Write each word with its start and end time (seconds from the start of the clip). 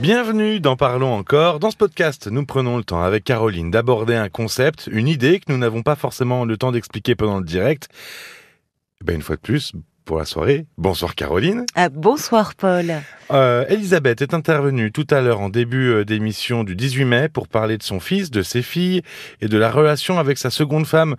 Bienvenue 0.00 0.60
dans 0.60 0.76
Parlons 0.76 1.12
encore. 1.12 1.60
Dans 1.60 1.70
ce 1.70 1.76
podcast, 1.76 2.26
nous 2.26 2.46
prenons 2.46 2.78
le 2.78 2.84
temps 2.84 3.02
avec 3.02 3.22
Caroline 3.22 3.70
d'aborder 3.70 4.14
un 4.14 4.30
concept, 4.30 4.88
une 4.90 5.06
idée 5.06 5.40
que 5.40 5.52
nous 5.52 5.58
n'avons 5.58 5.82
pas 5.82 5.94
forcément 5.94 6.46
le 6.46 6.56
temps 6.56 6.72
d'expliquer 6.72 7.14
pendant 7.14 7.38
le 7.38 7.44
direct. 7.44 7.90
Ben, 9.04 9.16
une 9.16 9.20
fois 9.20 9.36
de 9.36 9.42
plus, 9.42 9.74
pour 10.10 10.18
la 10.18 10.24
soirée. 10.24 10.66
Bonsoir 10.76 11.14
Caroline. 11.14 11.66
Ah, 11.76 11.88
bonsoir 11.88 12.56
Paul. 12.56 12.94
Euh, 13.30 13.64
Elisabeth 13.68 14.20
est 14.22 14.34
intervenue 14.34 14.90
tout 14.90 15.06
à 15.08 15.20
l'heure 15.20 15.38
en 15.38 15.50
début 15.50 15.88
euh, 15.88 16.04
d'émission 16.04 16.64
du 16.64 16.74
18 16.74 17.04
mai 17.04 17.28
pour 17.28 17.46
parler 17.46 17.78
de 17.78 17.84
son 17.84 18.00
fils, 18.00 18.32
de 18.32 18.42
ses 18.42 18.60
filles 18.62 19.02
et 19.40 19.46
de 19.46 19.56
la 19.56 19.70
relation 19.70 20.18
avec 20.18 20.36
sa 20.36 20.50
seconde 20.50 20.84
femme 20.84 21.14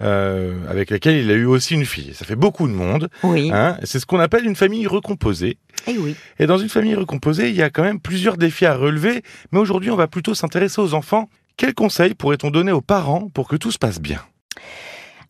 euh, 0.00 0.60
avec 0.70 0.90
laquelle 0.90 1.16
il 1.16 1.28
a 1.32 1.34
eu 1.34 1.44
aussi 1.44 1.74
une 1.74 1.84
fille. 1.84 2.14
Ça 2.14 2.24
fait 2.24 2.36
beaucoup 2.36 2.68
de 2.68 2.72
monde. 2.72 3.08
Oui. 3.24 3.50
Hein 3.52 3.78
C'est 3.82 3.98
ce 3.98 4.06
qu'on 4.06 4.20
appelle 4.20 4.46
une 4.46 4.54
famille 4.54 4.86
recomposée. 4.86 5.58
Et 5.88 5.94
Eh 5.96 5.98
oui. 5.98 6.14
Et 6.38 6.46
dans 6.46 6.58
une 6.58 6.68
famille 6.68 6.94
recomposée, 6.94 7.48
il 7.48 7.56
y 7.56 7.62
a 7.62 7.70
quand 7.70 7.82
même 7.82 7.98
plusieurs 7.98 8.36
défis 8.36 8.66
à 8.66 8.76
relever. 8.76 9.22
Mais 9.50 9.58
aujourd'hui, 9.58 9.90
on 9.90 9.96
va 9.96 10.06
plutôt 10.06 10.36
s'intéresser 10.36 10.80
aux 10.80 10.94
enfants. 10.94 11.28
Quels 11.56 11.74
conseils 11.74 12.14
pourrait-on 12.14 12.52
donner 12.52 12.70
aux 12.70 12.80
parents 12.80 13.28
pour 13.28 13.48
que 13.48 13.56
tout 13.56 13.72
se 13.72 13.78
passe 13.78 13.98
bien? 14.00 14.20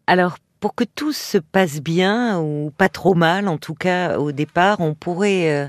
Alors, 0.07 0.37
pour 0.67 0.75
que 0.75 0.83
tout 0.83 1.13
se 1.13 1.39
passe 1.39 1.81
bien, 1.81 2.41
ou 2.41 2.73
pas 2.77 2.89
trop 2.89 3.15
mal 3.15 3.47
en 3.47 3.57
tout 3.57 3.77
cas 3.77 4.19
au 4.19 4.33
départ, 4.33 4.81
on 4.81 4.95
pourrait 4.95 5.49
euh, 5.49 5.69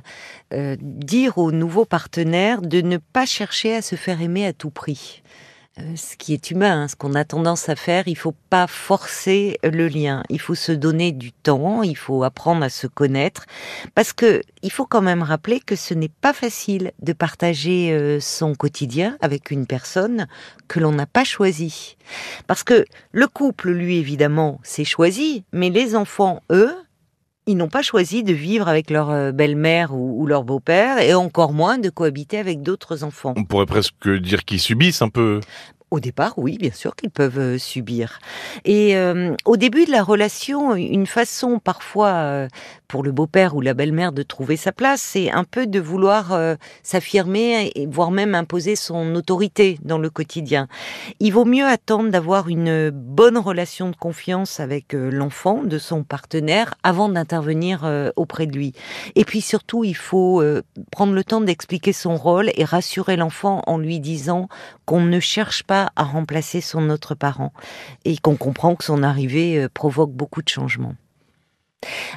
euh, 0.56 0.76
dire 0.82 1.38
aux 1.38 1.52
nouveaux 1.52 1.86
partenaires 1.86 2.64
de 2.64 2.82
ne 2.82 2.98
pas 2.98 3.28
chercher 3.28 3.76
à 3.76 3.84
se 3.84 3.96
faire 3.96 4.24
aimer 4.24 4.48
à 4.48 4.54
tout 4.54 4.72
prix. 4.72 5.22
Euh, 5.80 5.96
ce 5.96 6.16
qui 6.18 6.34
est 6.34 6.52
humain, 6.52 6.84
hein, 6.84 6.88
ce 6.88 6.96
qu'on 6.96 7.14
a 7.14 7.24
tendance 7.24 7.70
à 7.70 7.76
faire, 7.76 8.08
il 8.08 8.18
faut 8.18 8.36
pas 8.50 8.68
forcer 8.68 9.60
le 9.64 9.88
lien. 9.88 10.24
Il 10.30 10.40
faut 10.40 10.56
se 10.56 10.72
donner 10.72 11.12
du 11.12 11.32
temps, 11.32 11.84
il 11.84 11.96
faut 11.96 12.24
apprendre 12.24 12.64
à 12.64 12.70
se 12.70 12.88
connaître, 12.88 13.46
parce 13.94 14.14
que 14.14 14.42
il 14.64 14.72
faut 14.72 14.86
quand 14.86 15.02
même 15.02 15.22
rappeler 15.22 15.60
que 15.60 15.76
ce 15.76 15.94
n'est 15.94 16.10
pas 16.10 16.34
facile 16.34 16.92
de 17.02 17.14
partager 17.14 17.92
euh, 17.92 18.20
son 18.20 18.56
quotidien 18.56 19.18
avec 19.22 19.52
une 19.52 19.68
personne 19.68 20.28
que 20.68 20.80
l'on 20.80 20.94
n'a 20.94 21.06
pas 21.06 21.24
choisie. 21.24 21.98
Parce 22.48 22.64
que 22.64 22.86
le 23.12 23.28
couple, 23.28 23.70
lui, 23.70 23.98
évidemment, 23.98 24.60
s'est 24.64 24.86
choisi, 24.86 25.44
mais 25.52 25.70
les 25.70 25.96
enfants, 25.96 26.42
eux, 26.52 26.74
ils 27.48 27.56
n'ont 27.56 27.70
pas 27.70 27.82
choisi 27.82 28.24
de 28.24 28.34
vivre 28.34 28.68
avec 28.68 28.90
leur 28.90 29.10
euh, 29.10 29.32
belle-mère 29.32 29.94
ou, 29.94 30.22
ou 30.22 30.28
leur 30.28 30.44
beau-père, 30.44 31.00
et 31.00 31.14
encore 31.14 31.54
moins 31.54 31.78
de 31.78 31.90
cohabiter 31.90 32.38
avec 32.38 32.62
d'autres 32.62 33.04
enfants. 33.04 33.34
On 33.38 33.46
pourrait 33.46 33.66
presque 33.66 34.08
dire 34.08 34.46
qu'ils 34.46 34.60
subissent 34.60 35.02
un 35.02 35.10
peu. 35.10 35.40
Au 35.90 36.02
départ, 36.02 36.34
oui, 36.36 36.58
bien 36.58 36.72
sûr 36.72 36.98
qu'ils 36.98 37.12
peuvent 37.12 37.40
euh, 37.40 37.58
subir. 37.58 38.20
Et 38.66 38.98
euh, 38.98 39.34
au 39.46 39.56
début 39.56 39.86
de 39.86 39.92
la 39.92 40.04
relation, 40.04 40.76
une 40.76 41.08
façon 41.08 41.60
parfois 41.60 42.10
euh, 42.10 42.48
pour 42.90 43.04
le 43.04 43.14
beau-père 43.14 43.56
ou 43.56 43.62
la 43.62 43.74
belle-mère 43.74 44.12
de 44.12 44.22
trouver 44.22 44.58
sa 44.58 44.74
place, 44.74 45.00
c'est 45.02 45.32
un 45.32 45.46
peu 45.46 45.66
de 45.66 45.80
vouloir 45.80 46.38
s'affirmer 46.84 47.72
et 47.76 47.86
voire 47.86 48.12
même 48.12 48.34
imposer 48.34 48.78
son 48.78 49.14
autorité 49.16 49.78
dans 49.84 49.98
le 49.98 50.10
quotidien. 50.10 50.70
Il 51.20 51.32
vaut 51.32 51.44
mieux 51.44 51.66
attendre 51.66 52.10
d'avoir 52.10 52.48
une 52.48 52.90
bonne 52.90 53.38
relation 53.38 53.90
de 53.90 53.96
confiance 53.96 54.62
avec 54.62 54.94
l'enfant 54.94 55.64
de 55.64 55.78
son 55.78 56.04
partenaire 56.04 56.76
avant 56.82 57.10
d'intervenir 57.10 58.12
auprès 58.16 58.46
de 58.46 58.54
lui. 58.54 58.72
Et 59.16 59.26
puis 59.26 59.42
surtout, 59.42 59.84
il 59.84 59.98
faut 59.98 60.42
prendre 60.92 61.12
le 61.12 61.26
temps 61.26 61.42
d'expliquer 61.42 61.92
son 61.92 62.16
rôle 62.16 62.52
et 62.56 62.64
rassurer 62.64 63.18
l'enfant 63.18 63.64
en 63.68 63.78
lui 63.78 64.00
disant 64.00 64.48
qu'on 64.88 65.02
ne 65.02 65.20
cherche 65.20 65.64
pas 65.64 65.92
à 65.96 66.04
remplacer 66.04 66.62
son 66.62 66.90
autre 66.90 67.14
parent 67.14 67.54
et 68.06 68.18
qu'on 68.18 68.38
comprend 68.38 68.76
que 68.76 68.86
son 68.86 69.04
arrivée 69.04 69.60
euh, 69.60 69.70
provoque 69.72 70.12
beaucoup 70.12 70.42
de 70.42 70.50
changements. 70.50 70.96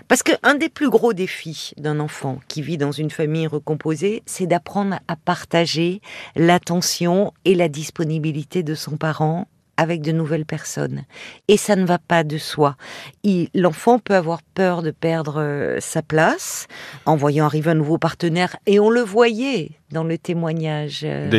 Parce 0.08 0.22
que 0.22 0.32
un 0.42 0.54
des 0.54 0.70
plus 0.70 0.88
gros 0.88 1.12
défis 1.12 1.74
d'un 1.76 2.00
enfant 2.00 2.38
qui 2.48 2.62
vit 2.62 2.78
dans 2.78 2.92
une 2.92 3.10
famille 3.10 3.46
recomposée, 3.46 4.22
c'est 4.24 4.46
d'apprendre 4.46 5.00
à 5.08 5.16
partager 5.16 6.00
l'attention 6.36 7.34
et 7.44 7.54
la 7.54 7.68
disponibilité 7.68 8.62
de 8.62 8.74
son 8.74 8.96
parent 8.96 9.48
avec 9.80 10.02
de 10.02 10.12
nouvelles 10.12 10.44
personnes. 10.44 11.04
Et 11.48 11.56
ça 11.56 11.74
ne 11.74 11.86
va 11.86 11.98
pas 11.98 12.22
de 12.22 12.36
soi. 12.36 12.76
L'enfant 13.54 13.98
peut 13.98 14.14
avoir 14.14 14.42
peur 14.42 14.82
de 14.82 14.90
perdre 14.90 15.40
euh, 15.40 15.78
sa 15.80 16.02
place 16.02 16.66
en 17.06 17.16
voyant 17.16 17.46
arriver 17.46 17.70
un 17.70 17.74
nouveau 17.76 17.96
partenaire. 17.96 18.56
Et 18.66 18.78
on 18.78 18.90
le 18.90 19.00
voyait 19.00 19.70
dans 19.90 20.04
le 20.04 20.18
témoignage 20.18 21.00
euh, 21.04 21.30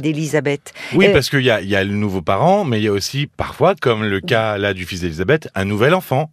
D'Elisabeth. 0.00 0.72
Oui, 0.94 1.08
Euh, 1.08 1.12
parce 1.12 1.28
qu'il 1.28 1.40
y 1.40 1.44
y 1.44 1.76
a 1.76 1.84
le 1.84 1.92
nouveau 1.92 2.22
parent, 2.22 2.64
mais 2.64 2.80
il 2.80 2.84
y 2.84 2.88
a 2.88 2.92
aussi 2.92 3.26
parfois, 3.26 3.74
comme 3.74 4.04
le 4.04 4.20
cas 4.20 4.56
là 4.56 4.72
du 4.72 4.86
fils 4.86 5.02
d'Elisabeth, 5.02 5.50
un 5.54 5.66
nouvel 5.66 5.92
enfant. 5.92 6.30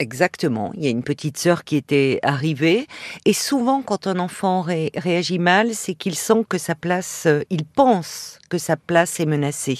Exactement. 0.00 0.72
Il 0.76 0.82
y 0.82 0.86
a 0.86 0.90
une 0.90 1.02
petite 1.02 1.36
sœur 1.36 1.62
qui 1.62 1.76
était 1.76 2.20
arrivée. 2.22 2.86
Et 3.26 3.34
souvent, 3.34 3.82
quand 3.82 4.06
un 4.06 4.18
enfant 4.18 4.62
ré- 4.62 4.90
réagit 4.96 5.38
mal, 5.38 5.74
c'est 5.74 5.94
qu'il 5.94 6.14
sent 6.14 6.46
que 6.48 6.56
sa 6.56 6.74
place, 6.74 7.24
euh, 7.26 7.42
il 7.50 7.66
pense 7.66 8.38
que 8.48 8.56
sa 8.56 8.76
place 8.78 9.20
est 9.20 9.26
menacée. 9.26 9.78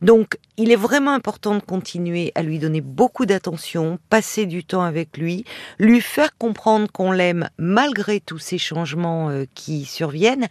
Donc, 0.00 0.38
il 0.56 0.70
est 0.70 0.76
vraiment 0.76 1.12
important 1.12 1.56
de 1.56 1.60
continuer 1.60 2.30
à 2.36 2.42
lui 2.42 2.58
donner 2.60 2.80
beaucoup 2.80 3.26
d'attention, 3.26 3.98
passer 4.10 4.46
du 4.46 4.64
temps 4.64 4.82
avec 4.82 5.18
lui, 5.18 5.44
lui 5.80 6.00
faire 6.00 6.36
comprendre 6.38 6.90
qu'on 6.90 7.10
l'aime 7.10 7.50
malgré 7.58 8.20
tous 8.20 8.38
ces 8.38 8.58
changements 8.58 9.28
euh, 9.28 9.44
qui 9.54 9.84
surviennent. 9.84 10.46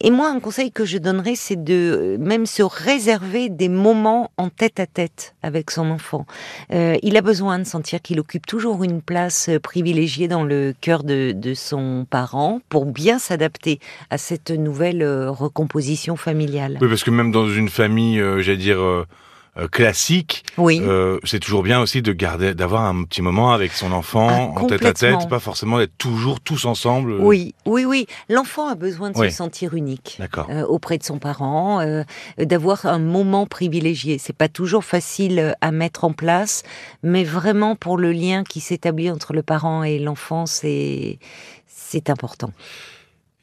Et 0.00 0.10
moi, 0.10 0.28
un 0.28 0.38
conseil 0.38 0.70
que 0.70 0.84
je 0.84 0.98
donnerais, 0.98 1.34
c'est 1.34 1.64
de 1.64 1.72
euh, 1.74 2.18
même 2.18 2.44
se 2.44 2.62
réserver 2.62 3.48
des 3.48 3.70
moments 3.70 4.30
en 4.36 4.50
tête 4.50 4.78
à 4.80 4.86
tête 4.86 5.34
avec 5.42 5.70
son 5.70 5.90
enfant. 5.90 6.26
Il 6.70 7.16
a 7.16 7.20
besoin 7.22 7.58
de 7.58 7.64
sentir 7.64 8.02
qu'il 8.02 8.18
occupe 8.20 8.33
toujours 8.40 8.84
une 8.84 9.02
place 9.02 9.48
euh, 9.48 9.58
privilégiée 9.58 10.28
dans 10.28 10.44
le 10.44 10.74
cœur 10.80 11.04
de, 11.04 11.32
de 11.32 11.54
son 11.54 12.06
parent 12.08 12.60
pour 12.68 12.86
bien 12.86 13.18
s'adapter 13.18 13.80
à 14.10 14.18
cette 14.18 14.50
nouvelle 14.50 15.02
euh, 15.02 15.30
recomposition 15.30 16.16
familiale. 16.16 16.78
Oui, 16.80 16.88
parce 16.88 17.04
que 17.04 17.10
même 17.10 17.30
dans 17.30 17.48
une 17.48 17.68
famille, 17.68 18.20
euh, 18.20 18.40
j'allais 18.40 18.58
dire, 18.58 19.04
classique, 19.70 20.44
Oui. 20.58 20.80
euh, 20.82 21.18
c'est 21.24 21.38
toujours 21.38 21.62
bien 21.62 21.80
aussi 21.80 22.02
de 22.02 22.12
garder, 22.12 22.54
d'avoir 22.54 22.82
un 22.82 23.04
petit 23.04 23.22
moment 23.22 23.52
avec 23.52 23.72
son 23.72 23.92
enfant 23.92 24.52
Ah, 24.56 24.60
en 24.60 24.66
tête 24.66 24.84
à 24.84 24.92
tête, 24.92 25.28
pas 25.28 25.38
forcément 25.38 25.78
d'être 25.78 25.96
toujours 25.96 26.40
tous 26.40 26.64
ensemble. 26.64 27.12
euh. 27.12 27.18
Oui, 27.20 27.54
oui, 27.66 27.84
oui. 27.84 28.06
L'enfant 28.28 28.68
a 28.68 28.74
besoin 28.74 29.10
de 29.10 29.18
Oui. 29.18 29.30
se 29.30 29.36
sentir 29.36 29.74
unique. 29.74 30.20
Euh, 30.50 30.64
auprès 30.66 30.98
de 30.98 31.04
son 31.04 31.18
parent, 31.18 31.80
euh, 31.80 32.02
d'avoir 32.38 32.86
un 32.86 32.98
moment 32.98 33.46
privilégié. 33.46 34.18
C'est 34.18 34.32
pas 34.36 34.48
toujours 34.48 34.84
facile 34.84 35.38
euh, 35.38 35.52
à 35.60 35.70
mettre 35.70 36.04
en 36.04 36.12
place, 36.12 36.62
mais 37.02 37.22
vraiment 37.24 37.76
pour 37.76 37.96
le 37.96 38.12
lien 38.12 38.42
qui 38.44 38.60
s'établit 38.60 39.10
entre 39.10 39.32
le 39.32 39.42
parent 39.42 39.84
et 39.84 39.98
l'enfant, 39.98 40.46
c'est 40.46 41.18
c'est 41.66 42.10
important. 42.10 42.50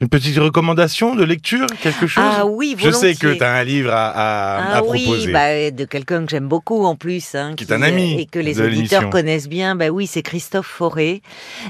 Une 0.02 0.08
petite 0.08 0.36
recommandation 0.36 1.14
de 1.14 1.22
lecture, 1.22 1.66
quelque 1.80 2.08
chose? 2.08 2.24
Ah 2.26 2.44
oui, 2.44 2.74
Je 2.76 2.90
sais 2.90 3.14
que 3.14 3.20
volontiers. 3.28 3.38
tu 3.38 3.44
as 3.44 3.54
un 3.54 3.62
livre 3.62 3.92
à, 3.92 4.08
à, 4.08 4.56
Ah 4.74 4.76
à 4.78 4.82
oui, 4.82 5.04
proposer. 5.04 5.32
bah, 5.32 5.70
de 5.70 5.84
quelqu'un 5.84 6.24
que 6.24 6.30
j'aime 6.30 6.48
beaucoup 6.48 6.84
en 6.84 6.96
plus, 6.96 7.36
hein, 7.36 7.54
Qui 7.56 7.62
est 7.62 7.72
un 7.72 7.82
ami 7.82 8.20
et 8.20 8.26
que 8.26 8.40
les 8.40 8.60
auditeurs 8.60 9.10
connaissent 9.10 9.48
bien. 9.48 9.76
Bah 9.76 9.90
oui, 9.90 10.08
c'est 10.08 10.22
Christophe 10.22 10.66
Fauré 10.66 11.22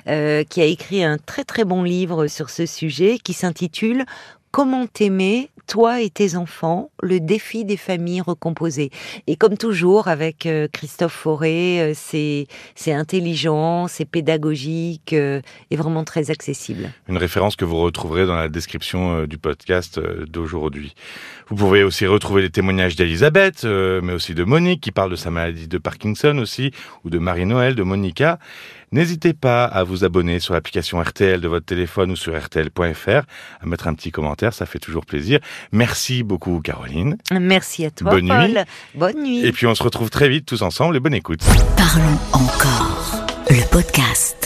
euh, 0.09 0.45
qui 0.45 0.63
a 0.63 0.65
écrit 0.65 1.05
un 1.05 1.19
très 1.19 1.45
très 1.45 1.65
bon 1.65 1.83
livre 1.83 2.27
sur 2.27 2.49
ce 2.49 2.65
sujet 2.65 3.19
qui 3.23 3.35
s'intitule 3.35 4.07
Comment 4.53 4.87
t'aimer, 4.87 5.49
toi 5.67 6.03
et 6.03 6.11
tes 6.11 6.37
enfants, 6.37 6.91
le 7.03 7.21
défi 7.21 7.65
des 7.65 7.79
familles 7.79 8.21
recomposées. 8.21 8.91
Et 9.27 9.37
comme 9.37 9.57
toujours 9.57 10.09
avec 10.09 10.45
euh, 10.45 10.69
Christophe 10.71 11.15
Fauré, 11.15 11.81
euh, 11.81 11.93
c'est 11.95 12.93
intelligent, 12.93 13.89
c'est 13.89 14.05
pédagogique 14.05 15.15
euh, 15.15 15.41
et 15.71 15.77
vraiment 15.77 16.05
très 16.05 16.31
accessible. 16.31 16.91
Une 17.09 17.17
référence 17.17 17.57
que 17.57 17.65
vous 17.65 17.79
retrouverez 17.79 18.27
dans 18.27 18.37
la 18.37 18.51
description 18.51 19.25
du 19.25 19.39
podcast 19.39 19.99
d'aujourd'hui. 20.29 20.95
Vous 21.49 21.57
pouvez 21.57 21.83
aussi 21.83 22.07
retrouver 22.07 22.43
les 22.43 22.51
témoignages 22.51 22.95
d'Elisabeth, 22.95 23.65
mais 23.65 24.13
aussi 24.13 24.35
de 24.35 24.45
Monique 24.45 24.83
qui 24.83 24.93
parle 24.93 25.11
de 25.11 25.17
sa 25.17 25.31
maladie 25.31 25.69
de 25.69 25.79
Parkinson 25.79 26.37
aussi, 26.37 26.73
ou 27.05 27.11
de 27.11 27.19
Marie-Noël, 27.19 27.75
de 27.75 27.83
Monica. 27.83 28.39
N'hésitez 28.93 29.33
pas 29.33 29.65
à 29.65 29.85
vous 29.85 30.05
abonner 30.05 30.39
sur 30.39 30.53
l'application 30.53 31.01
RTL 31.01 31.41
de 31.41 31.49
votre 31.49 31.65
téléphone 31.65 32.11
ou 32.11 32.17
sur 32.17 32.39
rtl.fr, 32.39 33.23
à 33.61 33.67
mettre 33.67 33.89
un 33.89 33.95
petit 33.95 34.11
commentaire, 34.11 34.42
ça 34.51 34.67
fait 34.67 34.79
toujours 34.79 35.07
plaisir. 35.07 35.39
Merci 35.71 36.23
beaucoup 36.23 36.61
Caroline. 36.61 37.17
Merci 37.31 37.85
à 37.87 37.91
toi, 37.91 38.11
Bonne 38.11 38.29
Paul. 38.29 38.49
nuit. 38.49 38.57
Bonne 38.95 39.23
nuit. 39.23 39.45
Et 39.47 39.53
puis 39.53 39.67
on 39.67 39.75
se 39.75 39.83
retrouve 39.83 40.11
très 40.11 40.29
vite 40.29 40.47
tous 40.47 40.63
ensemble 40.63 40.97
et 40.97 41.01
bonne 41.01 41.15
écoute. 41.15 41.41
Parlons 41.77 42.19
encore. 42.33 43.27
Le 43.51 43.69
podcast. 43.71 44.42